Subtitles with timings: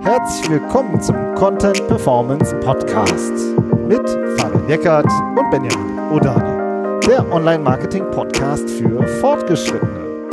[0.00, 3.32] Herzlich willkommen zum Content Performance Podcast
[3.88, 5.06] mit Fabian Eckert
[5.38, 10.28] und Benjamin Odani, der Online-Marketing-Podcast für Fortgeschrittene.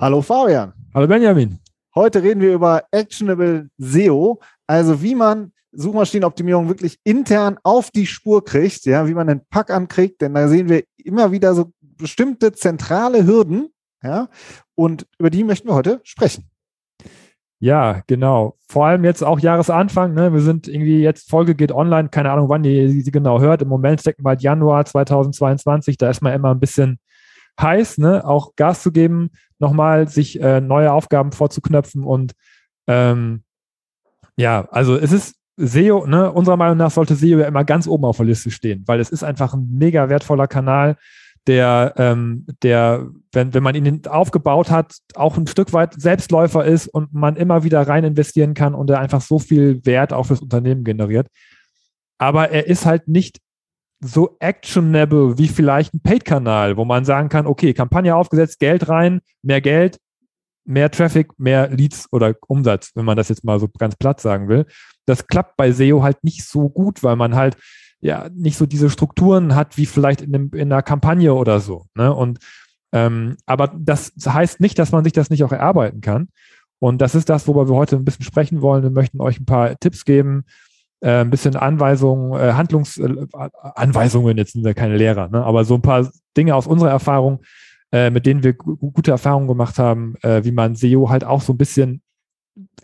[0.00, 0.72] Hallo Fabian.
[0.94, 1.58] Hallo Benjamin.
[1.94, 8.44] Heute reden wir über Actionable SEO, also wie man Suchmaschinenoptimierung wirklich intern auf die Spur
[8.44, 12.52] kriegt, ja, wie man einen Pack ankriegt, denn da sehen wir immer wieder so bestimmte
[12.52, 13.68] zentrale Hürden,
[14.06, 14.28] ja,
[14.74, 16.48] und über die möchten wir heute sprechen.
[17.58, 18.58] Ja, genau.
[18.68, 20.12] Vor allem jetzt auch Jahresanfang.
[20.12, 20.32] Ne?
[20.32, 23.62] Wir sind irgendwie jetzt, Folge geht online, keine Ahnung, wann ihr sie genau hört.
[23.62, 25.96] Im Moment stecken wir halt Januar 2022.
[25.96, 26.98] Da ist man immer ein bisschen
[27.58, 28.26] heiß, ne?
[28.26, 32.04] auch Gas zu geben, nochmal sich äh, neue Aufgaben vorzuknöpfen.
[32.04, 32.34] Und
[32.86, 33.42] ähm,
[34.36, 36.30] ja, also es ist SEO, ne?
[36.30, 39.08] unserer Meinung nach sollte SEO ja immer ganz oben auf der Liste stehen, weil es
[39.08, 40.98] ist einfach ein mega wertvoller Kanal
[41.46, 46.88] der, ähm, der wenn, wenn man ihn aufgebaut hat, auch ein Stück weit Selbstläufer ist
[46.88, 50.40] und man immer wieder rein investieren kann und er einfach so viel Wert auch fürs
[50.40, 51.28] Unternehmen generiert.
[52.18, 53.40] Aber er ist halt nicht
[54.00, 59.20] so actionable wie vielleicht ein Paid-Kanal, wo man sagen kann, okay, Kampagne aufgesetzt, Geld rein,
[59.42, 59.98] mehr Geld,
[60.64, 64.48] mehr Traffic, mehr Leads oder Umsatz, wenn man das jetzt mal so ganz platt sagen
[64.48, 64.66] will.
[65.06, 67.56] Das klappt bei SEO halt nicht so gut, weil man halt
[68.00, 71.86] ja nicht so diese Strukturen hat wie vielleicht in, einem, in einer Kampagne oder so.
[71.94, 72.12] Ne?
[72.12, 72.38] Und
[72.92, 76.28] ähm, aber das heißt nicht, dass man sich das nicht auch erarbeiten kann.
[76.78, 78.82] Und das ist das, worüber wir heute ein bisschen sprechen wollen.
[78.82, 80.44] Wir möchten euch ein paar Tipps geben,
[81.00, 83.26] äh, ein bisschen Anweisungen, äh, Handlungs äh,
[84.36, 85.44] jetzt sind wir keine Lehrer, ne?
[85.44, 87.42] aber so ein paar Dinge aus unserer Erfahrung,
[87.92, 91.52] äh, mit denen wir gute Erfahrungen gemacht haben, äh, wie man SEO halt auch so
[91.52, 92.02] ein bisschen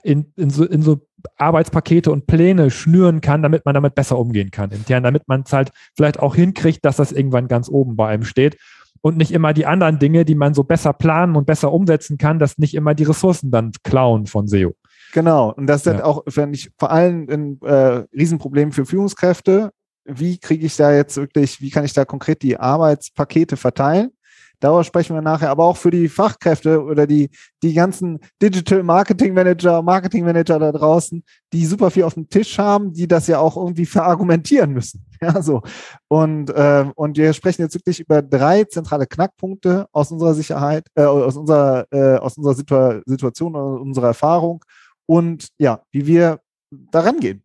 [0.02, 4.50] in, in, so, in so Arbeitspakete und Pläne schnüren kann, damit man damit besser umgehen
[4.50, 8.08] kann intern, damit man es halt vielleicht auch hinkriegt, dass das irgendwann ganz oben bei
[8.08, 8.56] einem steht
[9.02, 12.38] und nicht immer die anderen Dinge, die man so besser planen und besser umsetzen kann,
[12.38, 14.74] dass nicht immer die Ressourcen dann klauen von SEO.
[15.12, 16.04] Genau, und das ist ja.
[16.04, 19.70] auch, wenn ich vor allem ein äh, Riesenproblem für Führungskräfte.
[20.04, 24.10] Wie kriege ich da jetzt wirklich, wie kann ich da konkret die Arbeitspakete verteilen?
[24.62, 27.30] Darüber sprechen wir nachher, aber auch für die Fachkräfte oder die,
[27.64, 32.58] die ganzen Digital Marketing Manager, Marketing Manager da draußen, die super viel auf dem Tisch
[32.58, 35.04] haben, die das ja auch irgendwie verargumentieren müssen.
[35.22, 35.62] Ja, so.
[36.08, 41.04] Und, äh, und wir sprechen jetzt wirklich über drei zentrale Knackpunkte aus unserer Sicherheit, äh,
[41.04, 44.64] aus unserer, äh, aus unserer Situa Situation, aus unserer Erfahrung
[45.06, 46.40] und ja, wie wir
[46.90, 47.44] daran gehen.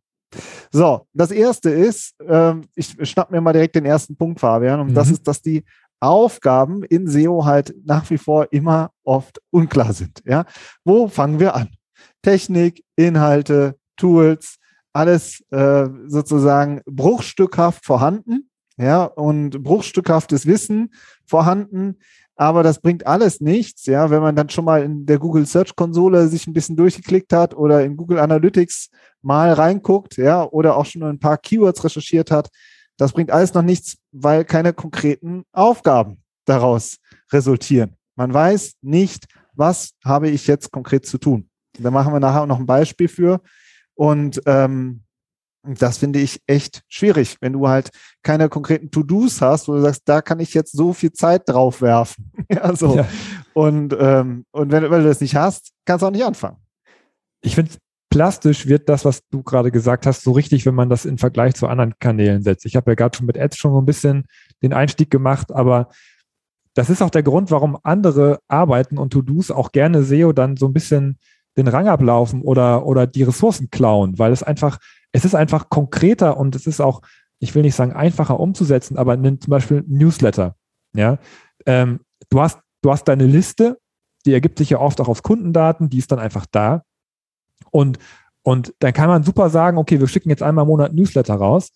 [0.72, 4.90] So, das erste ist, äh, ich schnapp mir mal direkt den ersten Punkt, Fabian, und
[4.90, 4.96] mhm.
[4.96, 5.64] das ist, dass die
[6.00, 10.22] Aufgaben in SEO halt nach wie vor immer oft unklar sind.
[10.26, 10.46] Ja,
[10.84, 11.70] wo fangen wir an?
[12.22, 14.58] Technik, Inhalte, Tools,
[14.94, 18.50] alles äh, sozusagen bruchstückhaft vorhanden.
[18.80, 20.94] Ja, und bruchstückhaftes Wissen
[21.26, 21.98] vorhanden.
[22.36, 25.76] Aber das bringt alles nichts, ja, wenn man dann schon mal in der Google Search
[25.76, 28.92] Konsole sich ein bisschen durchgeklickt hat oder in Google Analytics
[29.24, 32.50] mal reinguckt, ja, oder auch schon ein paar Keywords recherchiert hat,
[32.98, 36.98] das bringt alles noch nichts, weil keine konkreten Aufgaben daraus
[37.32, 37.96] resultieren.
[38.16, 41.50] Man weiß nicht, was habe ich jetzt konkret zu tun.
[41.78, 43.42] Da machen wir nachher noch ein Beispiel für.
[43.94, 45.04] Und ähm,
[45.64, 47.90] das finde ich echt schwierig, wenn du halt
[48.24, 51.82] keine konkreten To-Dos hast, wo du sagst, da kann ich jetzt so viel Zeit drauf
[51.82, 52.32] werfen.
[52.52, 52.96] ja, so.
[52.96, 53.08] Ja.
[53.54, 56.58] Und, ähm, und wenn, wenn, du das nicht hast, kannst du auch nicht anfangen.
[57.42, 57.72] Ich finde
[58.10, 61.56] plastisch wird das, was du gerade gesagt hast, so richtig, wenn man das in Vergleich
[61.56, 62.66] zu anderen Kanälen setzt.
[62.66, 64.26] Ich habe ja gerade schon mit Ads schon so ein bisschen
[64.64, 65.90] den Einstieg gemacht, aber
[66.74, 70.68] das ist auch der Grund, warum andere Arbeiten und To-Dos auch gerne SEO dann so
[70.68, 71.18] ein bisschen
[71.58, 74.78] den Rang ablaufen oder, oder die Ressourcen klauen, weil es einfach,
[75.12, 77.02] es ist einfach konkreter und es ist auch,
[77.40, 80.56] ich will nicht sagen einfacher umzusetzen, aber nimm zum Beispiel Newsletter.
[80.96, 81.18] Ja,
[81.66, 83.80] ähm, du hast, du hast deine Liste,
[84.26, 86.84] die ergibt sich ja oft auch aus Kundendaten, die ist dann einfach da.
[87.72, 88.00] Und,
[88.44, 91.72] und dann kann man super sagen, okay, wir schicken jetzt einmal im Monat Newsletter raus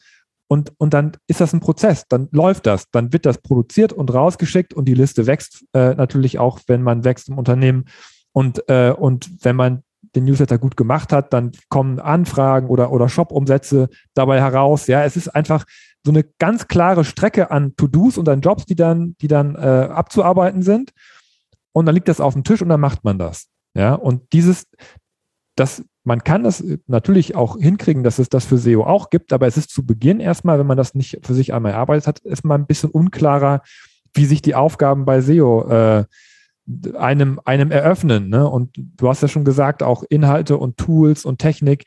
[0.47, 4.13] und, und dann ist das ein Prozess, dann läuft das, dann wird das produziert und
[4.13, 7.85] rausgeschickt und die Liste wächst äh, natürlich auch, wenn man wächst im Unternehmen
[8.33, 9.83] und, äh, und wenn man
[10.15, 14.87] den Newsletter gut gemacht hat, dann kommen Anfragen oder, oder Shop-Umsätze dabei heraus.
[14.87, 15.63] Ja, es ist einfach
[16.03, 19.59] so eine ganz klare Strecke an To-Dos und an Jobs, die dann, die dann äh,
[19.59, 20.91] abzuarbeiten sind.
[21.71, 23.47] Und dann liegt das auf dem Tisch und dann macht man das.
[23.73, 24.65] Ja, und dieses,
[25.55, 29.47] das, man kann das natürlich auch hinkriegen, dass es das für SEO auch gibt, aber
[29.47, 32.57] es ist zu Beginn erstmal, wenn man das nicht für sich einmal erarbeitet hat, erstmal
[32.57, 33.61] ein bisschen unklarer,
[34.13, 36.05] wie sich die Aufgaben bei SEO äh,
[36.97, 38.29] einem, einem eröffnen.
[38.29, 38.47] Ne?
[38.47, 41.85] Und du hast ja schon gesagt, auch Inhalte und Tools und Technik.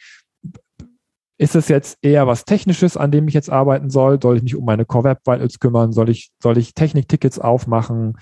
[1.36, 4.20] Ist es jetzt eher was Technisches, an dem ich jetzt arbeiten soll?
[4.22, 5.92] Soll ich mich um meine Core Web Vitals kümmern?
[5.92, 8.16] Soll ich, soll ich Techniktickets aufmachen?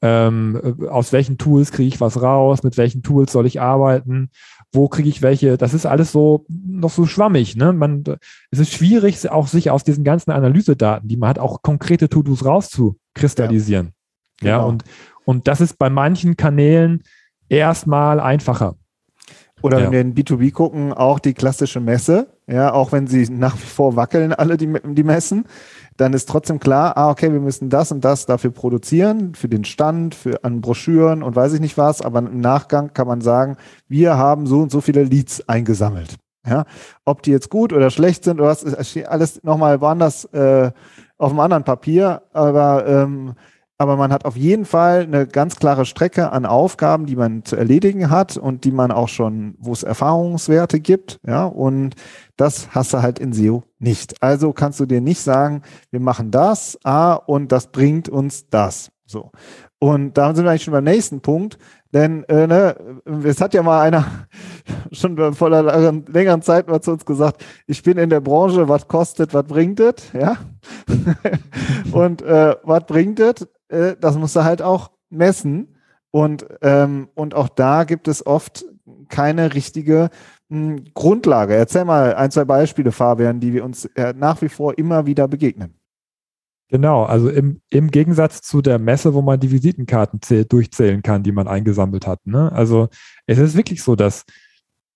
[0.00, 4.30] ähm, aus welchen Tools kriege ich was raus, mit welchen Tools soll ich arbeiten,
[4.72, 7.56] wo kriege ich welche, das ist alles so noch so schwammig.
[7.56, 7.72] Ne?
[7.72, 8.04] Man,
[8.50, 12.44] es ist schwierig, auch sich aus diesen ganzen Analysedaten, die man hat, auch konkrete To-Dos
[12.44, 13.92] rauszukristallisieren.
[14.40, 14.58] Ja, genau.
[14.58, 14.84] ja und,
[15.24, 17.02] und das ist bei manchen Kanälen
[17.48, 18.76] erstmal einfacher.
[19.62, 19.84] Oder ja.
[19.84, 23.66] wenn wir in B2B gucken, auch die klassische Messe, ja, auch wenn sie nach wie
[23.66, 25.44] vor wackeln, alle die, die Messen,
[25.98, 29.64] dann ist trotzdem klar, ah, okay, wir müssen das und das dafür produzieren, für den
[29.64, 33.56] Stand, für an Broschüren und weiß ich nicht was, aber im Nachgang kann man sagen,
[33.88, 36.16] wir haben so und so viele Leads eingesammelt.
[36.46, 36.64] Ja,
[37.04, 40.70] ob die jetzt gut oder schlecht sind oder was, ist alles nochmal woanders äh,
[41.18, 43.34] auf einem anderen Papier, aber ähm,
[43.80, 47.54] aber man hat auf jeden Fall eine ganz klare Strecke an Aufgaben, die man zu
[47.54, 51.94] erledigen hat und die man auch schon, wo es Erfahrungswerte gibt, ja, und
[52.40, 54.22] das hast du halt in SEO nicht.
[54.22, 58.90] Also kannst du dir nicht sagen, wir machen das, ah, und das bringt uns das.
[59.06, 59.30] So.
[59.78, 61.58] Und da sind wir eigentlich schon beim nächsten Punkt,
[61.92, 62.76] denn äh, ne,
[63.24, 64.04] es hat ja mal einer
[64.92, 68.88] schon vor einer längeren Zeit mal zu uns gesagt, ich bin in der Branche, was
[68.88, 70.36] kostet, was bringt es, ja?
[71.92, 73.46] und äh, was bringt es?
[73.68, 75.76] äh, das musst du halt auch messen.
[76.10, 78.64] Und, ähm, und auch da gibt es oft
[79.08, 80.08] keine richtige
[80.94, 81.54] Grundlage.
[81.54, 85.28] Erzähl mal ein, zwei Beispiele, Fabian, die wir uns äh, nach wie vor immer wieder
[85.28, 85.74] begegnen.
[86.70, 91.32] Genau, also im, im Gegensatz zu der Messe, wo man die Visitenkarten durchzählen kann, die
[91.32, 92.26] man eingesammelt hat.
[92.26, 92.52] Ne?
[92.52, 92.88] Also
[93.26, 94.24] es ist wirklich so, dass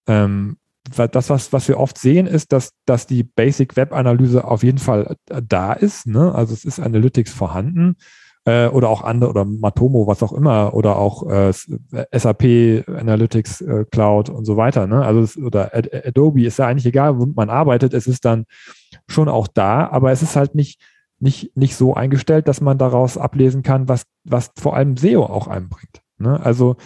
[0.07, 4.63] ähm, das, was, was wir oft sehen, ist, dass, dass die Basic Web Analyse auf
[4.63, 6.07] jeden Fall äh, da ist.
[6.07, 6.35] Ne?
[6.35, 7.97] Also es ist Analytics vorhanden
[8.45, 13.85] äh, oder auch andere oder Matomo, was auch immer, oder auch äh, SAP Analytics äh,
[13.91, 14.87] Cloud und so weiter.
[14.87, 15.05] Ne?
[15.05, 18.45] Also es, oder Adobe ist ja eigentlich egal, womit man arbeitet, es ist dann
[19.09, 20.81] schon auch da, aber es ist halt nicht,
[21.21, 25.47] nicht, nicht so eingestellt, dass man daraus ablesen kann, was, was vor allem SEO auch
[25.47, 26.03] einbringt.
[26.19, 26.41] Ne?
[26.41, 26.77] Also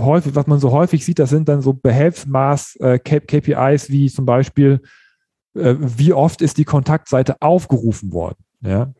[0.00, 4.24] häufig, was man so häufig sieht, das sind dann so Behelfsmaß äh, KPIs wie zum
[4.24, 4.80] Beispiel,
[5.54, 8.38] äh, wie oft ist die Kontaktseite aufgerufen worden.
[8.60, 8.92] Ja,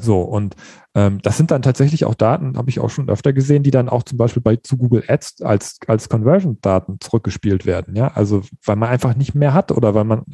[0.00, 0.54] so, und
[0.94, 3.88] ähm, das sind dann tatsächlich auch Daten, habe ich auch schon öfter gesehen, die dann
[3.88, 7.96] auch zum Beispiel bei zu Google Ads als, als Conversion-Daten zurückgespielt werden.
[7.96, 10.24] Ja, also weil man einfach nicht mehr hat oder weil man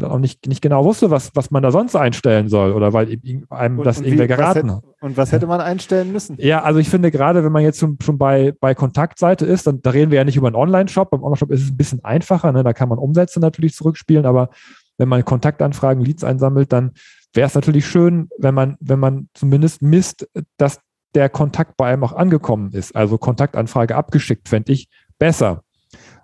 [0.00, 3.18] auch nicht, nicht genau wusste, was, was man da sonst einstellen soll oder weil
[3.50, 4.84] einem und, das und irgendwer wie, geraten hat.
[5.00, 6.36] Und was hätte man einstellen müssen?
[6.38, 9.82] Ja, also ich finde gerade, wenn man jetzt schon, schon bei, bei Kontaktseite ist, dann
[9.82, 11.10] da reden wir ja nicht über einen Online-Shop.
[11.10, 12.62] Beim Online-Shop ist es ein bisschen einfacher, ne?
[12.62, 14.50] da kann man Umsätze natürlich zurückspielen, aber
[14.98, 16.92] wenn man Kontaktanfragen, Leads einsammelt, dann
[17.34, 20.80] wäre es natürlich schön, wenn man, wenn man zumindest misst, dass
[21.14, 22.96] der Kontakt bei einem auch angekommen ist.
[22.96, 24.88] Also Kontaktanfrage abgeschickt, fände ich
[25.18, 25.62] besser.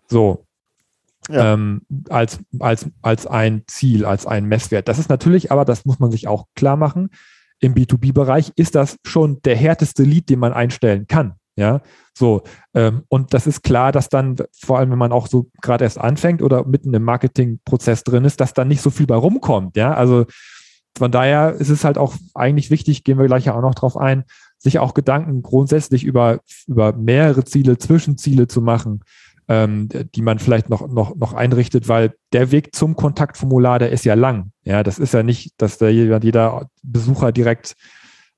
[0.07, 0.45] So.
[1.29, 1.53] Ja.
[1.53, 4.89] Ähm, als, als, als ein Ziel, als ein Messwert.
[4.89, 7.11] Das ist natürlich, aber das muss man sich auch klar machen,
[7.61, 11.35] im B2B-Bereich ist das schon der härteste Lead, den man einstellen kann.
[11.57, 11.81] Ja,
[12.15, 12.43] so.
[12.73, 15.99] Ähm, und das ist klar, dass dann, vor allem wenn man auch so gerade erst
[15.99, 19.77] anfängt oder mitten im Marketingprozess drin ist, dass dann nicht so viel bei rumkommt.
[19.77, 20.25] Ja, also
[20.99, 23.97] von daher ist es halt auch eigentlich wichtig, gehen wir gleich ja auch noch drauf
[23.97, 24.25] ein,
[24.59, 29.05] sich auch Gedanken grundsätzlich über, über mehrere Ziele, Zwischenziele zu machen,
[29.49, 34.05] ähm, die man vielleicht noch, noch, noch einrichtet, weil der Weg zum Kontaktformular, der ist
[34.05, 34.53] ja lang.
[34.63, 37.75] Ja, das ist ja nicht, dass da jeder, jeder Besucher direkt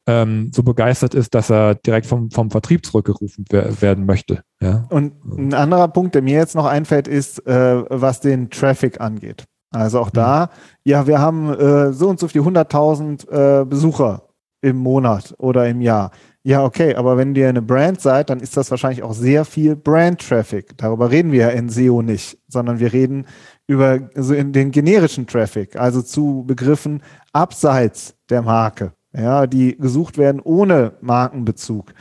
[0.06, 4.42] ähm, so begeistert ist, dass er direkt vom, vom Vertrieb zurückgerufen werden möchte.
[4.60, 4.86] Ja.
[4.90, 9.44] Und ein anderer Punkt, der mir jetzt noch einfällt, ist, äh, was den Traffic angeht.
[9.72, 10.48] Also auch da, mhm.
[10.84, 14.22] ja, wir haben äh, so und so viele 100.000 äh, Besucher
[14.62, 16.10] im Monat oder im Jahr.
[16.42, 19.76] Ja, okay, aber wenn ihr eine Brand seid, dann ist das wahrscheinlich auch sehr viel
[19.76, 20.78] Brand-Traffic.
[20.78, 23.26] Darüber reden wir ja in SEO nicht, sondern wir reden
[23.66, 30.16] über so in den generischen Traffic, also zu Begriffen abseits der Marke, ja, die gesucht
[30.16, 31.92] werden ohne Markenbezug.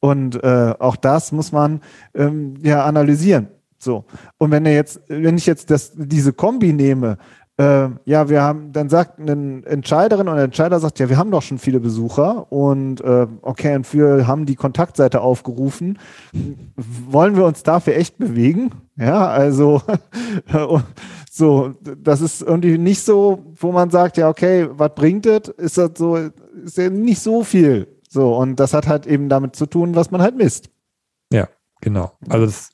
[0.00, 1.80] Und äh, auch das muss man
[2.14, 3.48] ähm, ja analysieren.
[3.78, 4.04] So.
[4.38, 7.18] Und wenn er jetzt, wenn ich jetzt das, diese Kombi nehme,
[7.58, 11.42] äh, ja, wir haben, dann sagt eine Entscheiderin oder Entscheider sagt, ja, wir haben doch
[11.42, 15.98] schon viele Besucher und äh, okay, und wir haben die Kontaktseite aufgerufen.
[16.76, 18.70] Wollen wir uns dafür echt bewegen?
[18.96, 19.82] Ja, also
[21.30, 25.48] so, das ist irgendwie nicht so, wo man sagt, ja, okay, was bringt das?
[25.56, 27.88] Ist das so, ist ja nicht so viel.
[28.08, 30.70] So, und das hat halt eben damit zu tun, was man halt misst.
[31.32, 31.48] Ja,
[31.80, 32.12] genau.
[32.28, 32.70] Also das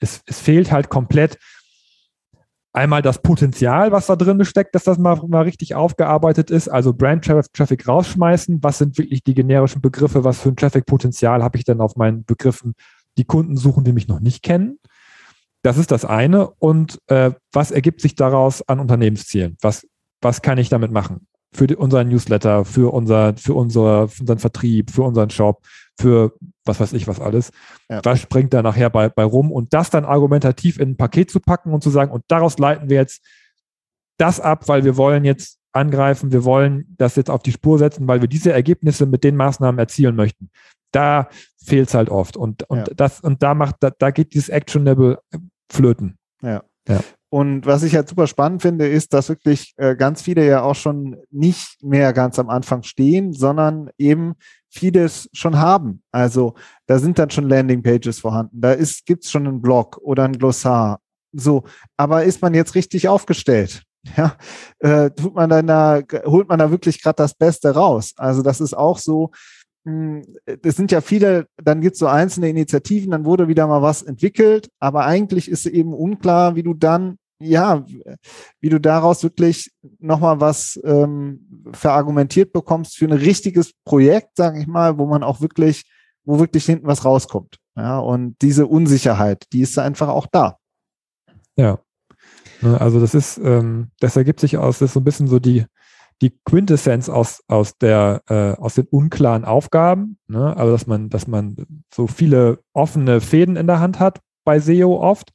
[0.00, 1.38] es, es fehlt halt komplett
[2.72, 6.92] einmal das Potenzial, was da drin steckt, dass das mal, mal richtig aufgearbeitet ist, also
[6.92, 11.64] Brand Traffic rausschmeißen, was sind wirklich die generischen Begriffe, was für ein Traffic-Potenzial habe ich
[11.64, 12.74] denn auf meinen Begriffen,
[13.16, 14.78] die Kunden suchen, die mich noch nicht kennen.
[15.62, 16.50] Das ist das eine.
[16.50, 19.56] Und äh, was ergibt sich daraus an Unternehmenszielen?
[19.60, 19.88] Was,
[20.20, 21.26] was kann ich damit machen?
[21.52, 25.62] für unseren Newsletter, für, unser, für, unsere, für unseren Vertrieb, für unseren Shop,
[25.98, 26.32] für
[26.64, 27.50] was weiß ich was alles.
[27.88, 28.00] Ja.
[28.04, 29.50] Was springt da nachher bei, bei rum?
[29.50, 32.88] Und das dann argumentativ in ein Paket zu packen und zu sagen, und daraus leiten
[32.88, 33.24] wir jetzt
[34.18, 38.06] das ab, weil wir wollen jetzt angreifen, wir wollen das jetzt auf die Spur setzen,
[38.08, 40.50] weil wir diese Ergebnisse mit den Maßnahmen erzielen möchten.
[40.92, 41.28] Da
[41.62, 42.36] fehlt es halt oft.
[42.36, 42.94] Und, und ja.
[42.96, 45.20] das, und da macht, da, da geht dieses Actionable
[45.70, 46.18] flöten.
[46.42, 46.62] Ja.
[46.88, 47.00] ja.
[47.30, 50.74] Und was ich halt super spannend finde, ist, dass wirklich äh, ganz viele ja auch
[50.74, 54.34] schon nicht mehr ganz am Anfang stehen, sondern eben
[54.70, 56.02] vieles schon haben.
[56.10, 56.54] Also
[56.86, 61.00] da sind dann schon Landingpages vorhanden, da ist, gibt's schon einen Blog oder ein Glossar.
[61.32, 61.64] So,
[61.98, 63.82] aber ist man jetzt richtig aufgestellt?
[64.16, 64.36] Ja,
[64.78, 68.14] äh, tut man da, holt man da wirklich gerade das Beste raus?
[68.16, 69.32] Also das ist auch so,
[70.62, 74.02] es sind ja viele, dann gibt es so einzelne Initiativen, dann wurde wieder mal was
[74.02, 77.84] entwickelt, aber eigentlich ist eben unklar, wie du dann, ja,
[78.60, 84.66] wie du daraus wirklich nochmal was ähm, verargumentiert bekommst für ein richtiges Projekt, sage ich
[84.66, 85.84] mal, wo man auch wirklich,
[86.24, 87.58] wo wirklich hinten was rauskommt.
[87.76, 90.58] Ja, und diese Unsicherheit, die ist einfach auch da.
[91.56, 91.78] Ja.
[92.60, 95.38] Ne, also das ist, ähm, das ergibt sich aus, das ist so ein bisschen so
[95.38, 95.64] die,
[96.20, 100.18] die Quintessenz aus, aus, der, äh, aus den unklaren Aufgaben.
[100.26, 100.56] Ne?
[100.56, 101.56] Also, dass man, dass man
[101.94, 105.32] so viele offene Fäden in der Hand hat bei SEO oft.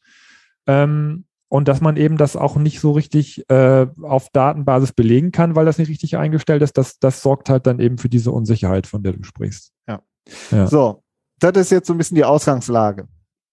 [0.67, 5.55] Ähm, und dass man eben das auch nicht so richtig äh, auf Datenbasis belegen kann,
[5.55, 8.87] weil das nicht richtig eingestellt ist, das, das sorgt halt dann eben für diese Unsicherheit,
[8.87, 9.71] von der du sprichst.
[9.87, 10.01] Ja.
[10.49, 10.65] ja.
[10.65, 11.03] So,
[11.39, 13.07] das ist jetzt so ein bisschen die Ausgangslage.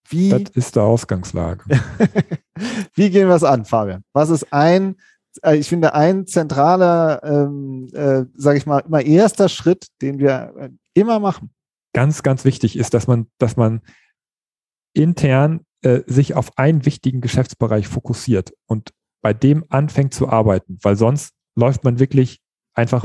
[0.09, 1.63] Wie, das ist die Ausgangslage.
[2.95, 4.03] Wie gehen wir es an, Fabian?
[4.15, 4.97] Was ist ein
[5.53, 10.71] ich finde, ein zentraler, ähm, äh, sage ich mal, immer erster Schritt, den wir äh,
[10.95, 11.51] immer machen.
[11.93, 13.81] Ganz, ganz wichtig ist, dass man, dass man
[14.93, 20.97] intern äh, sich auf einen wichtigen Geschäftsbereich fokussiert und bei dem anfängt zu arbeiten, weil
[20.97, 22.41] sonst läuft man wirklich
[22.75, 23.05] einfach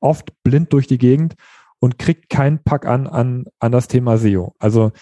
[0.00, 1.34] oft blind durch die Gegend
[1.80, 4.54] und kriegt keinen Pack an, an, an das Thema SEO.
[4.58, 4.92] Also,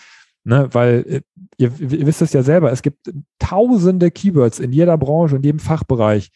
[0.47, 1.21] ne, weil äh,
[1.59, 5.59] ihr, ihr wisst es ja selber, es gibt tausende Keywords in jeder Branche, in jedem
[5.59, 6.31] Fachbereich.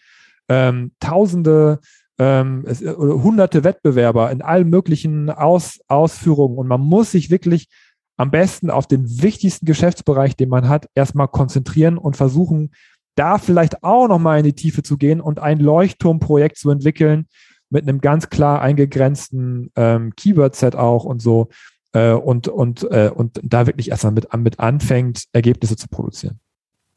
[0.49, 1.79] Ähm, tausende
[2.19, 6.59] ähm, es, hunderte Wettbewerber in allen möglichen Aus, Ausführungen.
[6.59, 7.69] Und man muss sich wirklich
[8.17, 12.73] am besten auf den wichtigsten Geschäftsbereich, den man hat, erstmal konzentrieren und versuchen,
[13.15, 17.27] da vielleicht auch nochmal in die Tiefe zu gehen und ein Leuchtturmprojekt zu entwickeln
[17.71, 21.49] mit einem ganz klar eingegrenzten ähm, Keyword-Set auch und so
[21.93, 26.41] äh, und, und, äh, und da wirklich erstmal mit, mit anfängt, Ergebnisse zu produzieren.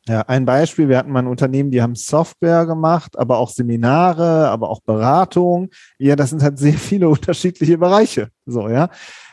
[0.05, 4.50] Ja, ein Beispiel, wir hatten mal ein Unternehmen, die haben Software gemacht, aber auch Seminare,
[4.50, 5.69] aber auch Beratung.
[5.97, 8.27] Ja, das sind halt sehr viele unterschiedliche Bereiche.
[8.45, 8.89] So, ja.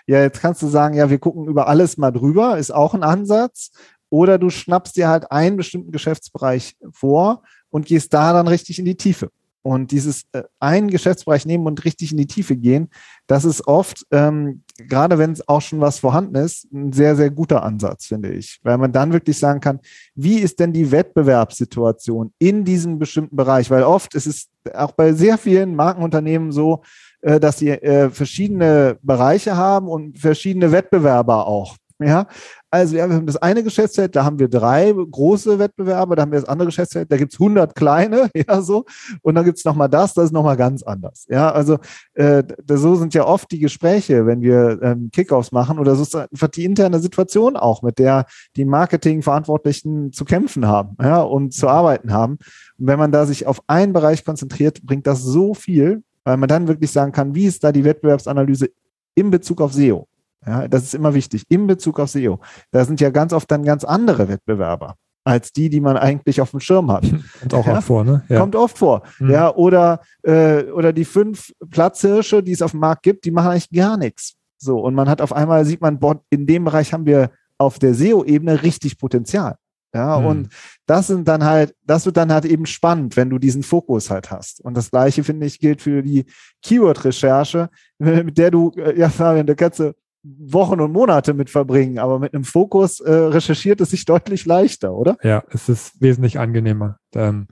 [0.07, 3.03] Ja, jetzt kannst du sagen, ja, wir gucken über alles mal drüber, ist auch ein
[3.03, 3.73] Ansatz.
[4.11, 8.85] Oder du schnappst dir halt einen bestimmten Geschäftsbereich vor und gehst da dann richtig in
[8.85, 9.31] die Tiefe.
[9.63, 12.89] Und dieses äh, einen Geschäftsbereich nehmen und richtig in die Tiefe gehen,
[13.27, 17.31] das ist oft, ähm, gerade wenn es auch schon was vorhanden ist, ein sehr, sehr
[17.31, 18.59] guter Ansatz, finde ich.
[18.63, 19.81] Weil man dann wirklich sagen kann,
[20.15, 23.71] wie ist denn die Wettbewerbssituation in diesem bestimmten Bereich?
[23.71, 26.83] Weil oft ist es auch bei sehr vielen Markenunternehmen so,
[27.21, 31.77] äh, dass sie äh, verschiedene Bereiche haben und verschiedene Wettbewerber auch.
[32.03, 32.27] Ja,
[32.71, 36.33] also ja, wir haben das eine Geschäftsfeld, da haben wir drei große Wettbewerber, da haben
[36.33, 38.85] wir das andere Geschäftsfeld, da gibt's 100 kleine, ja so,
[39.23, 41.27] und dann gibt's nochmal das, das ist nochmal ganz anders.
[41.29, 41.79] Ja, also
[42.15, 42.43] äh,
[42.73, 46.49] so sind ja oft die Gespräche, wenn wir ähm, Kickoffs machen oder so ist einfach
[46.49, 48.25] die interne Situation auch, mit der
[48.57, 52.39] die Marketingverantwortlichen zu kämpfen haben ja, und zu arbeiten haben.
[52.79, 56.49] Und wenn man da sich auf einen Bereich konzentriert, bringt das so viel, weil man
[56.49, 58.71] dann wirklich sagen kann, wie ist da die Wettbewerbsanalyse
[59.15, 60.07] in Bezug auf SEO?
[60.47, 61.45] Ja, das ist immer wichtig.
[61.49, 62.41] In Bezug auf SEO.
[62.71, 66.51] Da sind ja ganz oft dann ganz andere Wettbewerber als die, die man eigentlich auf
[66.51, 67.03] dem Schirm hat.
[67.41, 67.79] Kommt auch ja?
[67.79, 68.25] oft vor, ne?
[68.29, 68.41] Ja.
[68.41, 69.03] Kommt oft vor.
[69.19, 69.31] Mhm.
[69.31, 73.49] Ja, oder, äh, oder die fünf Platzhirsche, die es auf dem Markt gibt, die machen
[73.49, 74.37] eigentlich gar nichts.
[74.59, 77.79] So, und man hat auf einmal, sieht man, boah, in dem Bereich haben wir auf
[77.79, 79.57] der SEO-Ebene richtig Potenzial.
[79.93, 80.27] Ja, mhm.
[80.27, 80.49] und
[80.87, 84.31] das sind dann halt, das wird dann halt eben spannend, wenn du diesen Fokus halt
[84.31, 84.61] hast.
[84.61, 86.27] Und das Gleiche, finde ich, gilt für die
[86.63, 91.99] Keyword-Recherche, mit der du, äh, ja, Fabian, da kannst du Wochen und Monate mit verbringen,
[91.99, 95.17] aber mit einem Fokus äh, recherchiert es sich deutlich leichter, oder?
[95.23, 96.99] Ja, es ist wesentlich angenehmer.
[97.15, 97.47] Ähm,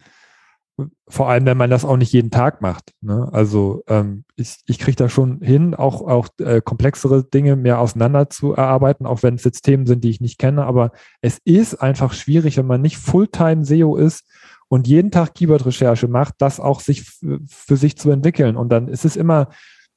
[1.08, 2.92] vor allem, wenn man das auch nicht jeden Tag macht.
[3.00, 3.28] Ne?
[3.32, 8.30] Also ähm, ich, ich kriege da schon hin, auch, auch äh, komplexere Dinge mehr auseinander
[8.30, 10.64] zu erarbeiten, auch wenn es jetzt Themen sind, die ich nicht kenne.
[10.64, 14.24] Aber es ist einfach schwierig, wenn man nicht Fulltime SEO ist
[14.68, 17.04] und jeden Tag Keyword-Recherche macht, das auch sich
[17.48, 18.56] für sich zu entwickeln.
[18.56, 19.48] Und dann ist es immer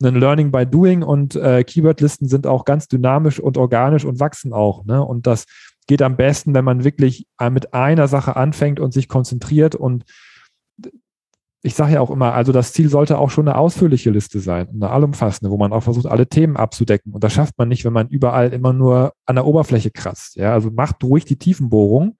[0.07, 4.53] ein Learning by Doing und äh, Keywordlisten sind auch ganz dynamisch und organisch und wachsen
[4.53, 4.85] auch.
[4.85, 5.03] Ne?
[5.03, 5.45] Und das
[5.87, 10.05] geht am besten, wenn man wirklich äh, mit einer Sache anfängt und sich konzentriert und
[11.63, 14.67] ich sage ja auch immer, also das Ziel sollte auch schon eine ausführliche Liste sein,
[14.73, 17.13] eine allumfassende, wo man auch versucht, alle Themen abzudecken.
[17.13, 20.37] Und das schafft man nicht, wenn man überall immer nur an der Oberfläche kratzt.
[20.37, 22.17] Ja, also macht ruhig die Tiefenbohrung.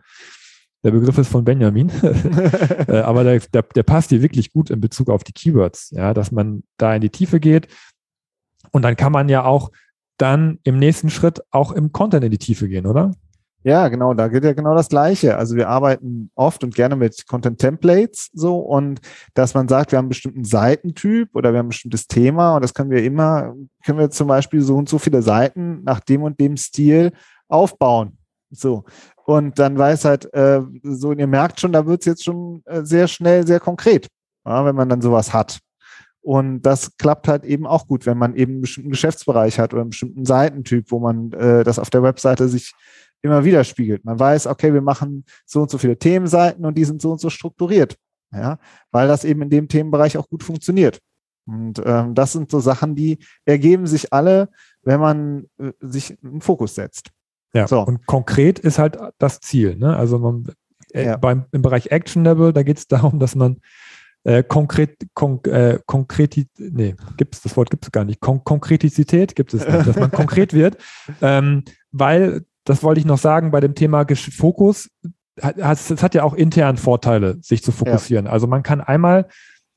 [0.83, 1.89] Der Begriff ist von Benjamin,
[2.88, 6.13] äh, aber der, der, der passt hier wirklich gut in Bezug auf die Keywords, ja,
[6.13, 7.67] dass man da in die Tiefe geht.
[8.71, 9.71] Und dann kann man ja auch
[10.17, 13.11] dann im nächsten Schritt auch im Content in die Tiefe gehen, oder?
[13.63, 15.38] Ja, genau, da geht ja genau das Gleiche.
[15.38, 19.01] Also wir arbeiten oft und gerne mit Content Templates so und
[19.35, 22.63] dass man sagt, wir haben einen bestimmten Seitentyp oder wir haben ein bestimmtes Thema und
[22.63, 23.53] das können wir immer,
[23.85, 27.11] können wir zum Beispiel so und so viele Seiten nach dem und dem Stil
[27.50, 28.17] aufbauen.
[28.50, 28.83] So.
[29.31, 32.63] Und dann weiß halt, äh, so, und ihr merkt schon, da wird es jetzt schon
[32.65, 34.09] äh, sehr schnell, sehr konkret,
[34.45, 35.59] ja, wenn man dann sowas hat.
[36.19, 39.83] Und das klappt halt eben auch gut, wenn man eben einen bestimmten Geschäftsbereich hat oder
[39.83, 42.73] einen bestimmten Seitentyp, wo man äh, das auf der Webseite sich
[43.21, 44.03] immer wieder spiegelt.
[44.03, 47.21] Man weiß, okay, wir machen so und so viele Themenseiten und die sind so und
[47.21, 47.95] so strukturiert.
[48.33, 48.59] Ja,
[48.91, 51.00] weil das eben in dem Themenbereich auch gut funktioniert.
[51.45, 54.50] Und ähm, das sind so Sachen, die ergeben sich alle,
[54.83, 57.11] wenn man äh, sich einen Fokus setzt.
[57.53, 57.81] Ja, so.
[57.81, 59.75] und konkret ist halt das Ziel.
[59.75, 59.96] Ne?
[59.96, 60.48] Also man,
[60.93, 61.17] äh, ja.
[61.17, 63.58] beim, im Bereich Actionable, da geht es darum, dass man
[64.24, 68.20] äh, konkret, kon äh, konkreti, nee, gibt's, das Wort gibt es gar nicht.
[68.20, 70.77] Kon Konkretizität gibt es nicht, dass man konkret wird,
[71.22, 74.89] ähm, weil das wollte ich noch sagen, bei dem Thema Fokus,
[75.36, 78.27] es hat ja auch intern Vorteile, sich zu fokussieren.
[78.27, 78.31] Ja.
[78.31, 79.27] Also man kann einmal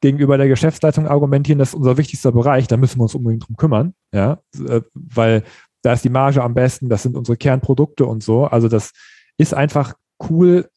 [0.01, 3.57] gegenüber der Geschäftsleitung argumentieren, das ist unser wichtigster Bereich, da müssen wir uns unbedingt drum
[3.57, 5.45] kümmern, ja, äh, weil
[5.85, 8.47] da ist die Marge am besten, das sind unsere Kernprodukte und so.
[8.47, 8.93] Also das
[9.37, 9.93] ist einfach
[10.31, 10.71] cool,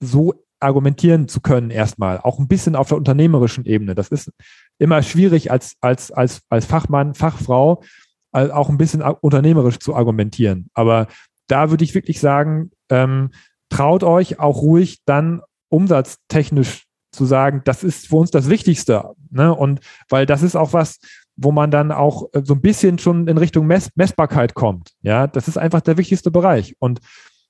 [0.00, 3.96] so argumentieren zu können erstmal, auch ein bisschen auf der unternehmerischen Ebene.
[3.96, 4.30] Das ist
[4.78, 7.82] immer schwierig als, als, als, als Fachmann, Fachfrau,
[8.30, 10.70] auch ein bisschen unternehmerisch zu argumentieren.
[10.72, 11.08] Aber
[11.48, 13.30] da würde ich wirklich sagen, ähm,
[13.70, 19.14] traut euch auch ruhig dann umsatztechnisch zu sagen, das ist für uns das Wichtigste.
[19.30, 19.52] Ne?
[19.52, 20.98] Und weil das ist auch was,
[21.36, 24.92] wo man dann auch äh, so ein bisschen schon in Richtung Mess Messbarkeit kommt.
[25.02, 26.76] Ja, das ist einfach der wichtigste Bereich.
[26.78, 27.00] Und,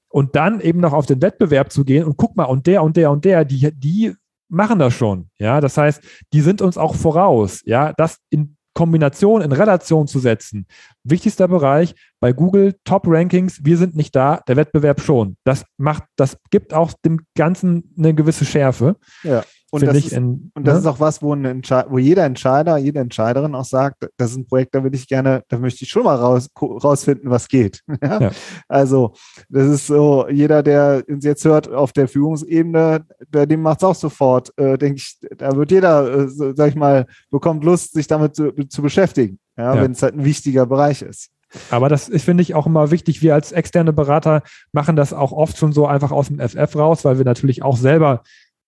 [0.08, 2.96] und dann eben noch auf den Wettbewerb zu gehen und guck mal, und der und
[2.96, 4.14] der und der, die, die
[4.48, 5.28] machen das schon.
[5.38, 7.62] Ja, das heißt, die sind uns auch voraus.
[7.64, 10.66] Ja, das in Kombination, in Relation zu setzen.
[11.04, 13.64] Wichtigster Bereich bei Google Top Rankings.
[13.64, 15.37] Wir sind nicht da, der Wettbewerb schon.
[15.44, 18.96] Das macht, das gibt auch dem Ganzen eine gewisse Schärfe.
[19.22, 19.44] Ja.
[19.74, 20.80] Und, das ist, in, und das ne?
[20.80, 24.72] ist auch was, wo, wo, jeder Entscheider, jede Entscheiderin auch sagt, das ist ein Projekt,
[24.72, 27.82] da will ich gerne, da möchte ich schon mal raus, rausfinden, was geht.
[28.00, 28.20] ja?
[28.20, 28.30] Ja.
[28.68, 29.14] Also,
[29.48, 33.84] das ist so, jeder, der uns jetzt hört auf der Führungsebene, bei dem macht es
[33.84, 38.06] auch sofort, äh, denke ich, da wird jeder, äh, sag ich mal, bekommt Lust, sich
[38.06, 39.82] damit zu, zu beschäftigen, ja, ja.
[39.82, 41.30] wenn es halt ein wichtiger Bereich ist.
[41.70, 43.22] Aber das ist, finde ich, auch immer wichtig.
[43.22, 47.04] Wir als externe Berater machen das auch oft schon so einfach aus dem FF raus,
[47.04, 48.22] weil wir natürlich auch selber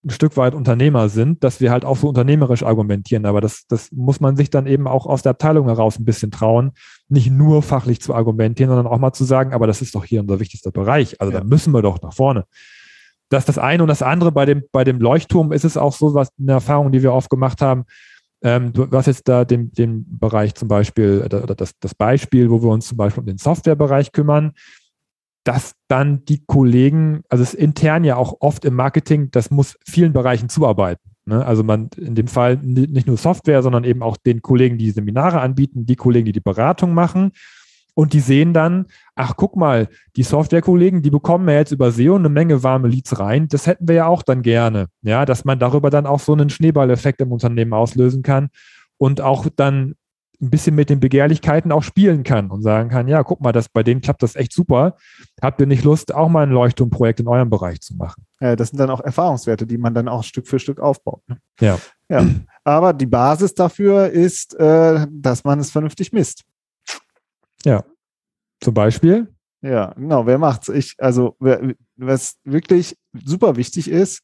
[0.07, 3.27] ein Stück weit Unternehmer sind, dass wir halt auch so unternehmerisch argumentieren.
[3.27, 6.31] Aber das, das muss man sich dann eben auch aus der Abteilung heraus ein bisschen
[6.31, 6.73] trauen,
[7.09, 10.21] nicht nur fachlich zu argumentieren, sondern auch mal zu sagen, aber das ist doch hier
[10.21, 11.21] unser wichtigster Bereich.
[11.21, 11.41] Also ja.
[11.41, 12.45] da müssen wir doch nach vorne.
[13.29, 15.93] Das ist das eine und das andere bei dem, bei dem Leuchtturm ist es auch
[15.93, 17.85] so, was eine Erfahrung, die wir oft gemacht haben.
[18.43, 22.63] Ähm, du hast jetzt da den, den Bereich zum Beispiel, oder das, das Beispiel, wo
[22.63, 24.53] wir uns zum Beispiel um den Softwarebereich kümmern
[25.47, 29.79] dass dann die Kollegen, also es ist intern ja auch oft im Marketing, das muss
[29.87, 31.13] vielen Bereichen zuarbeiten.
[31.25, 31.47] Ne?
[31.47, 35.41] Also man in dem Fall nicht nur Software, sondern eben auch den Kollegen, die Seminare
[35.41, 37.31] anbieten, die Kollegen, die die Beratung machen.
[37.95, 42.17] Und die sehen dann, ach guck mal, die Softwarekollegen, die bekommen ja jetzt über SEO
[42.17, 43.47] eine Menge warme Leads rein.
[43.47, 44.89] Das hätten wir ja auch dann gerne.
[45.03, 48.49] Ja, dass man darüber dann auch so einen Schneeballeffekt im Unternehmen auslösen kann
[48.99, 49.95] und auch dann
[50.41, 53.69] ein bisschen mit den Begehrlichkeiten auch spielen kann und sagen kann, ja, guck mal, das,
[53.69, 54.97] bei denen klappt das echt super.
[55.41, 58.27] Habt ihr nicht Lust, auch mal ein Leuchtturmprojekt in eurem Bereich zu machen?
[58.41, 61.23] Ja, das sind dann auch Erfahrungswerte, die man dann auch Stück für Stück aufbaut.
[61.29, 61.39] Ne?
[61.61, 61.79] Ja.
[62.09, 62.27] ja.
[62.65, 66.45] Aber die Basis dafür ist, äh, dass man es vernünftig misst.
[67.65, 67.85] Ja.
[68.61, 69.33] Zum Beispiel?
[69.63, 70.27] Ja, genau.
[70.27, 70.69] Wer macht's?
[70.69, 71.37] Ich, also,
[71.97, 74.23] was wirklich super wichtig ist,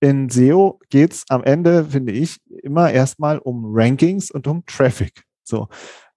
[0.00, 5.24] in SEO geht es am Ende, finde ich, immer erstmal um Rankings und um Traffic.
[5.46, 5.68] So.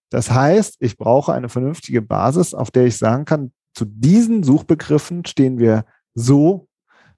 [0.09, 5.25] Das heißt, ich brauche eine vernünftige Basis, auf der ich sagen kann, zu diesen Suchbegriffen
[5.25, 6.67] stehen wir so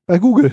[0.05, 0.51] bei Google.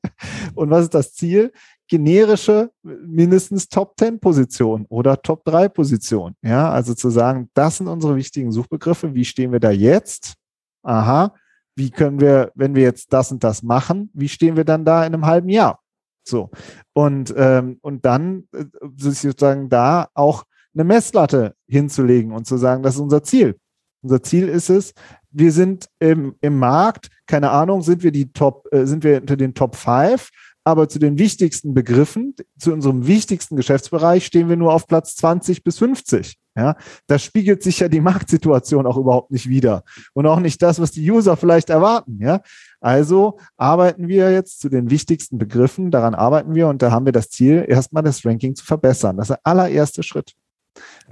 [0.54, 1.52] Und was ist das Ziel?
[1.86, 6.34] Generische mindestens Top 10 Position oder Top 3 Position.
[6.42, 9.14] Ja, also zu sagen, das sind unsere wichtigen Suchbegriffe.
[9.14, 10.34] Wie stehen wir da jetzt?
[10.82, 11.34] Aha.
[11.76, 15.04] Wie können wir, wenn wir jetzt das und das machen, wie stehen wir dann da
[15.04, 15.80] in einem halben Jahr?
[16.26, 16.50] So.
[16.94, 18.64] Und, ähm, und dann äh,
[18.96, 23.56] sozusagen da auch eine Messlatte hinzulegen und zu sagen, das ist unser Ziel.
[24.02, 24.92] Unser Ziel ist es,
[25.30, 29.36] wir sind im, im Markt, keine Ahnung, sind wir die Top, äh, sind wir unter
[29.36, 30.30] den Top 5
[30.64, 35.62] aber zu den wichtigsten Begriffen, zu unserem wichtigsten Geschäftsbereich stehen wir nur auf Platz 20
[35.62, 36.38] bis 50.
[36.56, 36.76] Ja,
[37.08, 39.82] da spiegelt sich ja die Marktsituation auch überhaupt nicht wieder
[40.12, 42.18] und auch nicht das, was die User vielleicht erwarten.
[42.20, 42.40] Ja,
[42.80, 45.90] also arbeiten wir jetzt zu den wichtigsten Begriffen.
[45.90, 49.16] Daran arbeiten wir und da haben wir das Ziel, erstmal das Ranking zu verbessern.
[49.16, 50.32] Das ist der allererste Schritt.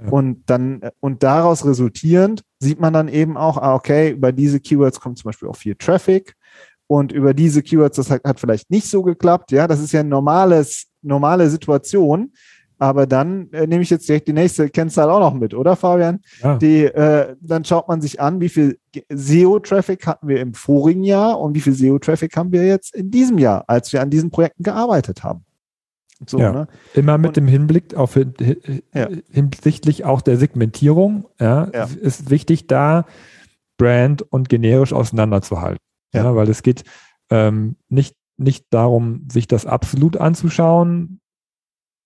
[0.01, 0.09] Ja.
[0.11, 4.99] Und dann, und daraus resultierend sieht man dann eben auch, ah, okay, über diese Keywords
[4.99, 6.35] kommt zum Beispiel auch viel Traffic
[6.87, 9.51] und über diese Keywords, das hat, hat vielleicht nicht so geklappt.
[9.51, 12.31] Ja, das ist ja eine normales, normale Situation.
[12.79, 16.19] Aber dann äh, nehme ich jetzt direkt die nächste Kennzahl auch noch mit, oder Fabian?
[16.41, 16.57] Ja.
[16.57, 18.77] Die, äh, dann schaut man sich an, wie viel
[19.09, 23.37] SEO-Traffic hatten wir im vorigen Jahr und wie viel SEO-Traffic haben wir jetzt in diesem
[23.37, 25.45] Jahr, als wir an diesen Projekten gearbeitet haben.
[26.29, 26.51] So, ja.
[26.51, 26.67] ne?
[26.93, 29.09] Immer mit und, dem Hinblick auf ja.
[29.31, 33.05] hinsichtlich auch der Segmentierung, ja, ja, ist wichtig, da
[33.77, 35.83] Brand und generisch auseinanderzuhalten.
[36.13, 36.83] Ja, weil es geht
[37.31, 41.19] ähm, nicht, nicht darum, sich das absolut anzuschauen,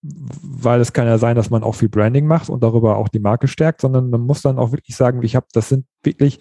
[0.01, 3.19] weil es kann ja sein, dass man auch viel Branding macht und darüber auch die
[3.19, 6.39] Marke stärkt, sondern man muss dann auch wirklich sagen, ich habe, das sind wirklich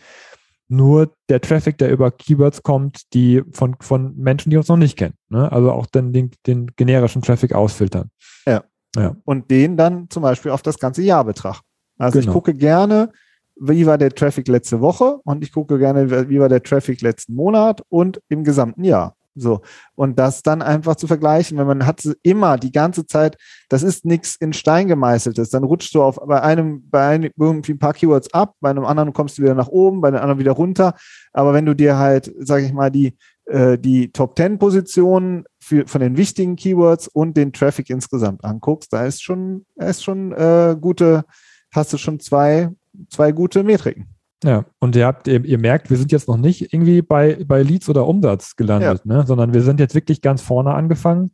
[0.68, 4.96] nur der Traffic, der über Keywords kommt, die von, von Menschen, die uns noch nicht
[4.96, 5.14] kennen.
[5.28, 5.50] Ne?
[5.50, 8.10] Also auch dann den, den generischen Traffic ausfiltern.
[8.46, 8.64] Ja.
[8.96, 9.16] ja.
[9.24, 11.66] Und den dann zum Beispiel auf das ganze Jahr betrachten.
[11.98, 12.30] Also genau.
[12.30, 13.10] ich gucke gerne,
[13.58, 17.34] wie war der Traffic letzte Woche und ich gucke gerne, wie war der Traffic letzten
[17.34, 19.15] Monat und im gesamten Jahr.
[19.36, 19.60] So.
[19.94, 23.36] Und das dann einfach zu vergleichen, wenn man hat immer die ganze Zeit,
[23.68, 27.72] das ist nichts in Stein gemeißeltes, dann rutschst du auf bei einem, bei einem irgendwie
[27.72, 30.38] ein paar Keywords ab, bei einem anderen kommst du wieder nach oben, bei einem anderen
[30.40, 30.94] wieder runter.
[31.32, 35.86] Aber wenn du dir halt, sage ich mal, die, äh, die Top 10 Positionen für,
[35.86, 40.32] von den wichtigen Keywords und den Traffic insgesamt anguckst, da ist schon, da ist schon
[40.32, 41.24] äh, gute,
[41.72, 42.70] hast du schon zwei,
[43.10, 44.15] zwei gute Metriken.
[44.44, 47.62] Ja, und ihr habt, ihr, ihr, merkt, wir sind jetzt noch nicht irgendwie bei, bei
[47.62, 49.14] Leads oder Umsatz gelandet, ja.
[49.14, 49.26] ne?
[49.26, 51.32] sondern wir sind jetzt wirklich ganz vorne angefangen.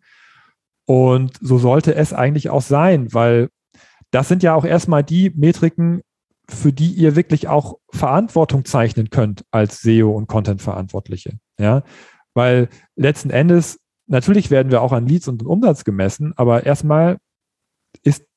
[0.87, 3.49] Und so sollte es eigentlich auch sein, weil
[4.11, 6.03] das sind ja auch erstmal die Metriken,
[6.49, 11.39] für die ihr wirklich auch Verantwortung zeichnen könnt als SEO und Content-Verantwortliche.
[11.59, 11.83] Ja,
[12.35, 17.19] weil letzten Endes, natürlich werden wir auch an Leads und Umsatz gemessen, aber erstmal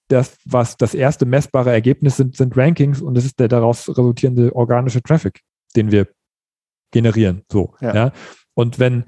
[0.08, 4.56] das, was das erste messbare Ergebnis sind, sind Rankings und das ist der daraus resultierende
[4.56, 5.42] organische Traffic,
[5.76, 6.08] den wir
[6.92, 7.42] generieren.
[7.52, 7.96] So, ja.
[7.96, 8.12] ja.
[8.54, 9.06] Und wenn,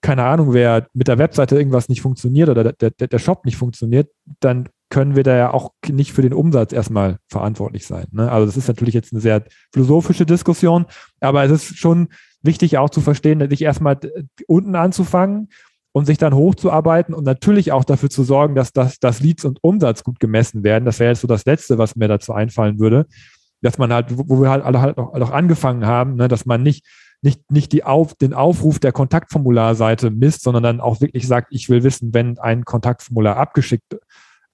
[0.00, 3.56] keine Ahnung, wer mit der Webseite irgendwas nicht funktioniert oder der, der, der Shop nicht
[3.56, 8.06] funktioniert, dann können wir da ja auch nicht für den Umsatz erstmal verantwortlich sein.
[8.10, 8.30] Ne?
[8.30, 10.86] Also das ist natürlich jetzt eine sehr philosophische Diskussion,
[11.20, 12.08] aber es ist schon
[12.42, 14.00] wichtig auch zu verstehen, sich erstmal
[14.46, 15.48] unten anzufangen
[15.92, 19.58] und sich dann hochzuarbeiten und natürlich auch dafür zu sorgen, dass das, das Leads und
[19.62, 20.84] Umsatz gut gemessen werden.
[20.84, 23.06] Das wäre jetzt so das Letzte, was mir dazu einfallen würde,
[23.60, 26.62] dass man halt, wo wir halt alle halt auch, auch angefangen haben, ne, dass man
[26.62, 26.86] nicht
[27.22, 31.68] nicht, nicht die Auf, den Aufruf der Kontaktformularseite misst, sondern dann auch wirklich sagt, ich
[31.68, 33.98] will wissen, wenn ein Kontaktformular abgeschickt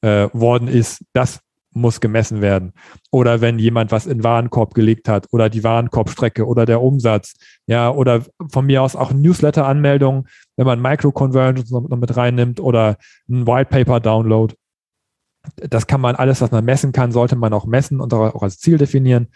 [0.01, 1.41] äh, worden ist, das
[1.77, 2.73] muss gemessen werden.
[3.11, 7.35] Oder wenn jemand was in Warenkorb gelegt hat oder die Warenkorbstrecke oder der Umsatz,
[7.67, 12.97] ja, oder von mir aus auch Newsletter-Anmeldungen, wenn man Micro-Conversions noch mit reinnimmt oder
[13.29, 14.55] ein White Paper-Download.
[15.57, 18.59] Das kann man alles, was man messen kann, sollte man auch messen und auch als
[18.59, 19.29] Ziel definieren.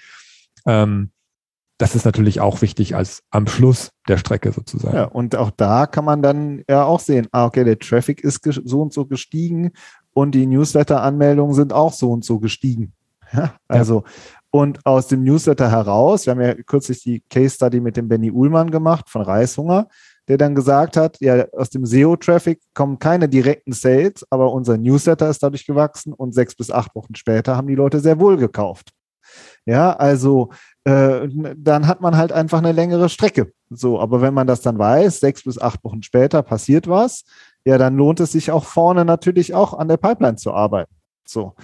[0.66, 1.12] Ähm,
[1.80, 4.94] das ist natürlich auch wichtig als am Schluss der Strecke sozusagen.
[4.94, 8.42] Ja, und auch da kann man dann ja auch sehen, ah, okay, der Traffic ist
[8.44, 9.70] so und so gestiegen
[10.12, 12.92] und die Newsletter-Anmeldungen sind auch so und so gestiegen.
[13.32, 14.12] Ja, also, ja.
[14.50, 18.32] und aus dem Newsletter heraus, wir haben ja kürzlich die Case Study mit dem Benny
[18.32, 19.86] Uhlmann gemacht von Reishunger,
[20.26, 25.30] der dann gesagt hat, ja, aus dem SEO-Traffic kommen keine direkten Sales, aber unser Newsletter
[25.30, 28.90] ist dadurch gewachsen und sechs bis acht Wochen später haben die Leute sehr wohl gekauft.
[29.66, 30.50] Ja, also
[30.84, 33.52] äh, dann hat man halt einfach eine längere Strecke.
[33.70, 37.24] So, aber wenn man das dann weiß, sechs bis acht Wochen später passiert was,
[37.64, 40.94] ja, dann lohnt es sich auch vorne natürlich auch an der Pipeline zu arbeiten.
[41.30, 41.54] So.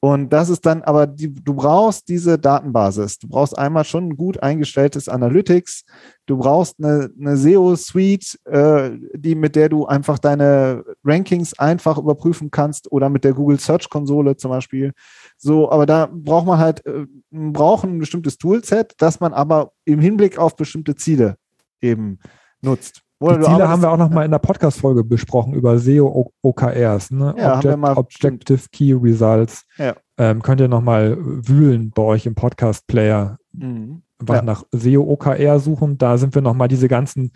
[0.00, 3.18] Und das ist dann, aber die, du brauchst diese Datenbasis.
[3.18, 5.84] Du brauchst einmal schon ein gut eingestelltes Analytics.
[6.26, 12.50] Du brauchst eine, eine SEO-Suite, äh, die, mit der du einfach deine Rankings einfach überprüfen
[12.50, 14.92] kannst oder mit der Google Search Konsole zum Beispiel.
[15.38, 20.00] So, aber da braucht man halt, äh, braucht ein bestimmtes Toolset, das man aber im
[20.00, 21.36] Hinblick auf bestimmte Ziele
[21.80, 22.18] eben
[22.60, 23.03] nutzt.
[23.24, 27.34] Oder die Ziele haben wir auch noch mal in der Podcast-Folge besprochen über SEO-OKRs, ne?
[27.38, 29.64] ja, Object, mal, Objective Key Results.
[29.78, 29.94] Ja.
[30.18, 33.38] Ähm, könnt ihr noch mal wühlen bei euch im Podcast-Player.
[33.52, 34.02] Mhm.
[34.28, 34.42] ja.
[34.42, 35.98] nach SEO-OKR suchen.
[35.98, 37.32] Da sind wir noch mal diese ganzen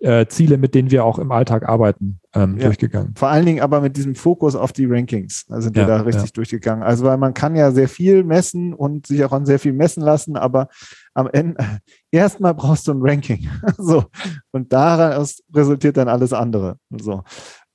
[0.00, 2.66] äh, Ziele, mit denen wir auch im Alltag arbeiten, ähm, ja.
[2.66, 3.14] durchgegangen.
[3.16, 6.32] Vor allen Dingen aber mit diesem Fokus auf die Rankings da sind wir da richtig
[6.32, 6.82] durchgegangen.
[6.82, 10.02] Also weil man kann ja sehr viel messen und sich auch an sehr viel messen
[10.02, 10.68] lassen, aber
[11.14, 13.48] am Ende, erstmal brauchst du ein Ranking.
[13.78, 14.04] so.
[14.50, 16.76] Und daraus resultiert dann alles andere.
[16.90, 17.22] So.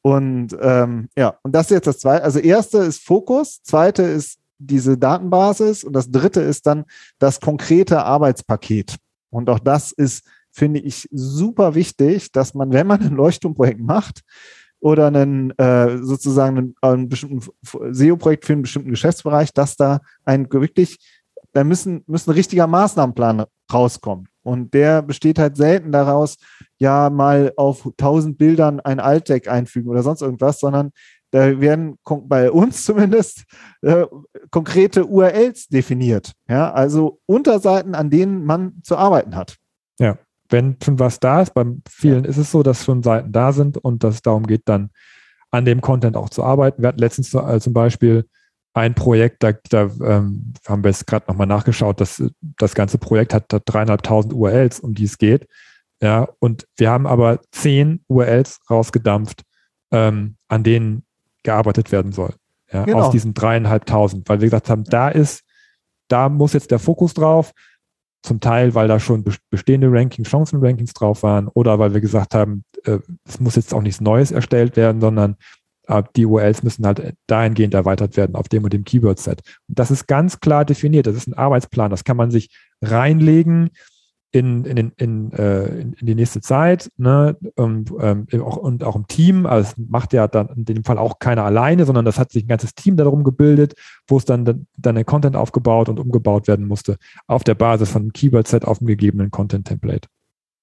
[0.02, 2.24] Und ähm, ja, und das ist jetzt das zweite.
[2.24, 6.86] Also erste ist Fokus, zweite ist diese Datenbasis und das dritte ist dann
[7.20, 8.96] das konkrete Arbeitspaket.
[9.30, 14.22] Und auch das ist, finde ich, super wichtig, dass man, wenn man ein Leuchtturmprojekt macht
[14.80, 17.44] oder einen äh, sozusagen einen, einen
[17.94, 20.98] SEO-Projekt für einen bestimmten Geschäftsbereich, dass da ein wirklich,
[21.58, 24.28] da müssen, müssen ein richtiger Maßnahmenplan rauskommen.
[24.44, 26.38] Und der besteht halt selten daraus,
[26.78, 30.92] ja, mal auf 1000 Bildern ein Altdeck einfügen oder sonst irgendwas, sondern
[31.32, 33.46] da werden bei uns zumindest
[33.82, 34.06] äh,
[34.52, 36.34] konkrete URLs definiert.
[36.48, 39.58] Ja, also Unterseiten, an denen man zu arbeiten hat.
[40.00, 43.52] Ja, wenn schon was da ist, bei vielen ist es so, dass schon Seiten da
[43.52, 44.92] sind und dass es darum geht, dann
[45.50, 46.84] an dem Content auch zu arbeiten.
[46.84, 48.28] Wir hatten letztens äh, zum Beispiel
[48.78, 52.24] ein Projekt, da, da ähm, haben wir jetzt gerade nochmal nachgeschaut, dass
[52.58, 55.48] das ganze Projekt hat, dreieinhalbtausend URLs, um die es geht.
[56.02, 59.44] Ja, und wir haben aber zehn URLs rausgedampft,
[59.92, 61.04] ähm, an denen
[61.44, 62.34] gearbeitet werden soll.
[62.72, 63.04] Ja, genau.
[63.04, 65.44] Aus diesen dreieinhalbtausend, weil wir gesagt haben, da ist,
[66.08, 67.52] da muss jetzt der Fokus drauf.
[68.24, 72.64] Zum Teil, weil da schon bestehende Rankings, Chancen-Rankings drauf waren oder weil wir gesagt haben,
[72.84, 75.38] äh, es muss jetzt auch nichts Neues erstellt werden, sondern
[76.16, 79.42] die URLs müssen halt dahingehend erweitert werden auf dem und dem Keyword-Set.
[79.68, 81.08] Und das ist ganz klar definiert.
[81.08, 81.92] Das ist ein Arbeitsplan.
[81.92, 82.50] Das kann man sich
[82.82, 83.70] reinlegen
[84.32, 87.38] in, in, in, in, äh, in, die nächste Zeit ne?
[87.56, 89.46] und, ähm, auch, und auch im Team.
[89.46, 92.44] Also es macht ja dann in dem Fall auch keiner alleine, sondern das hat sich
[92.44, 93.74] ein ganzes Team darum gebildet,
[94.08, 96.98] wo es dann, dann, dann der Content aufgebaut und umgebaut werden musste
[97.28, 100.10] auf der Basis von einem Keyword-Set auf dem gegebenen Content-Template.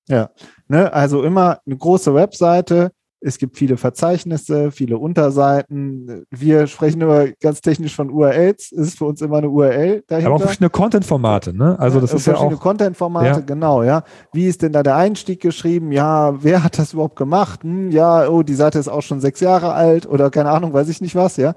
[0.09, 0.31] Ja,
[0.69, 0.93] ne?
[0.93, 2.93] also immer eine große Webseite,
[3.27, 6.27] es gibt viele Verzeichnisse, viele Unterseiten.
[6.31, 8.71] Wir sprechen immer ganz technisch von URLs.
[8.73, 10.27] Es ist für uns immer eine URL dahinter.
[10.27, 11.79] Aber auch verschiedene Content-Formate, ne?
[11.79, 13.41] Also das ja, ist ja auch verschiedene Content-Formate, ja.
[13.41, 14.03] genau, ja.
[14.35, 15.91] Wie ist denn da der Einstieg geschrieben?
[15.91, 17.63] Ja, wer hat das überhaupt gemacht?
[17.63, 20.91] Hm, ja, oh, die Seite ist auch schon sechs Jahre alt oder keine Ahnung, weiß
[20.91, 21.55] ich nicht was, ja.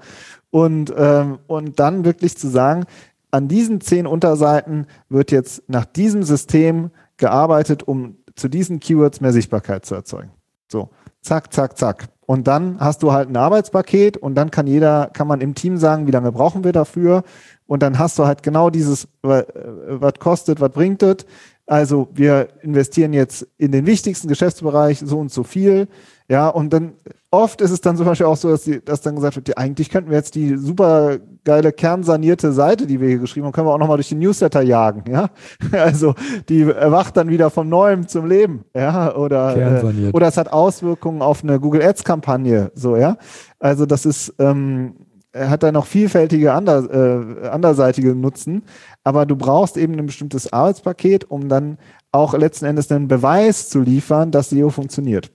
[0.50, 2.84] Und ähm, und dann wirklich zu sagen,
[3.30, 9.32] an diesen zehn Unterseiten wird jetzt nach diesem System gearbeitet, um zu diesen Keywords mehr
[9.32, 10.30] Sichtbarkeit zu erzeugen.
[10.68, 10.88] So
[11.28, 12.08] zack, zack, zack.
[12.26, 15.76] Und dann hast du halt ein Arbeitspaket und dann kann jeder, kann man im Team
[15.76, 17.22] sagen, wie lange brauchen wir dafür.
[17.66, 19.44] Und dann hast du halt genau dieses, äh,
[19.88, 21.26] was kostet, was bringt es.
[21.66, 25.88] Also wir investieren jetzt in den wichtigsten Geschäftsbereich so und so viel.
[26.30, 26.92] Ja, und dann
[27.30, 29.56] oft ist es dann zum Beispiel auch so, dass, die, dass dann gesagt wird, ja,
[29.56, 33.66] eigentlich könnten wir jetzt die super geile kernsanierte Seite, die wir hier geschrieben haben, können
[33.66, 35.30] wir auch nochmal durch den Newsletter jagen, ja.
[35.72, 36.14] Also
[36.50, 41.22] die erwacht dann wieder vom Neuem zum Leben, ja, oder, äh, oder es hat Auswirkungen
[41.22, 43.16] auf eine Google Ads Kampagne, so, ja.
[43.58, 44.96] Also das ist, ähm,
[45.34, 48.64] hat da noch vielfältige ander, äh, anderseitige Nutzen,
[49.02, 51.78] aber du brauchst eben ein bestimmtes Arbeitspaket, um dann
[52.12, 55.30] auch letzten Endes einen Beweis zu liefern, dass SEO funktioniert.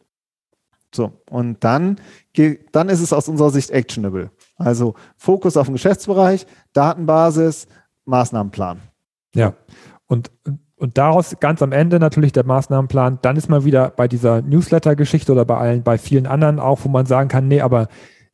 [0.93, 1.99] So, und dann,
[2.71, 4.31] dann ist es aus unserer Sicht actionable.
[4.55, 7.67] Also Fokus auf den Geschäftsbereich, Datenbasis,
[8.05, 8.81] Maßnahmenplan.
[9.33, 9.53] Ja,
[10.07, 10.31] und,
[10.75, 13.19] und daraus ganz am Ende natürlich der Maßnahmenplan.
[13.21, 16.89] Dann ist man wieder bei dieser Newsletter-Geschichte oder bei allen, bei vielen anderen auch, wo
[16.89, 17.87] man sagen kann, nee, aber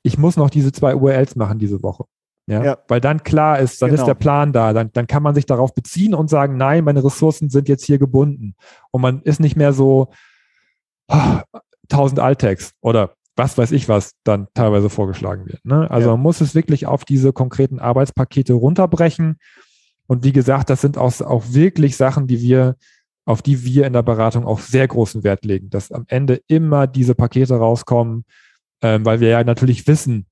[0.03, 2.05] ich muss noch diese zwei URLs machen diese Woche.
[2.47, 2.77] Ja, ja.
[2.87, 4.01] Weil dann klar ist, dann genau.
[4.01, 7.03] ist der Plan da, dann, dann kann man sich darauf beziehen und sagen, nein, meine
[7.03, 8.55] Ressourcen sind jetzt hier gebunden.
[8.91, 10.09] Und man ist nicht mehr so,
[11.91, 15.63] 1000 Alttext oder was weiß ich, was dann teilweise vorgeschlagen wird.
[15.63, 15.89] Ne?
[15.89, 16.13] Also ja.
[16.15, 19.37] man muss es wirklich auf diese konkreten Arbeitspakete runterbrechen.
[20.07, 22.75] Und wie gesagt, das sind auch, auch wirklich Sachen, die wir,
[23.25, 26.85] auf die wir in der Beratung auch sehr großen Wert legen, dass am Ende immer
[26.85, 28.25] diese Pakete rauskommen,
[28.81, 30.25] ähm, weil wir ja natürlich wissen,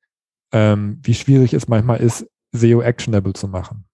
[0.52, 3.86] ähm, wie schwierig es manchmal ist, SEO actionable zu machen.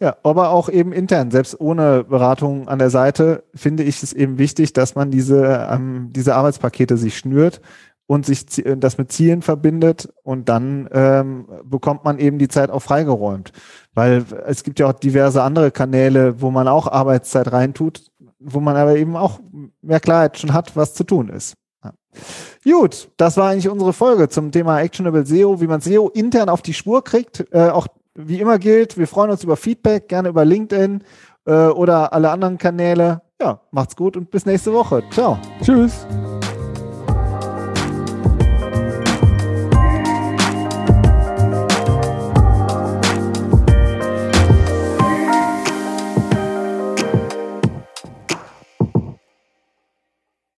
[0.00, 4.38] Ja, aber auch eben intern, selbst ohne Beratung an der Seite, finde ich es eben
[4.38, 7.60] wichtig, dass man diese, ähm, diese Arbeitspakete sich schnürt
[8.08, 12.80] und sich das mit Zielen verbindet und dann ähm, bekommt man eben die Zeit auch
[12.80, 13.52] freigeräumt.
[13.92, 18.06] Weil es gibt ja auch diverse andere Kanäle, wo man auch Arbeitszeit reintut,
[18.38, 19.40] wo man aber eben auch
[19.82, 21.54] mehr Klarheit schon hat, was zu tun ist.
[21.84, 21.92] Ja.
[22.64, 26.62] Gut, das war eigentlich unsere Folge zum Thema Actionable SEO, wie man SEO intern auf
[26.62, 27.44] die Spur kriegt.
[27.52, 31.04] Äh, auch wie immer gilt, wir freuen uns über Feedback, gerne über LinkedIn
[31.46, 33.22] äh, oder alle anderen Kanäle.
[33.40, 35.02] Ja, macht's gut und bis nächste Woche.
[35.10, 35.38] Ciao.
[35.62, 36.06] Tschüss.